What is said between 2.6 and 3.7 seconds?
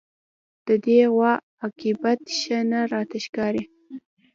نه راته ښکاري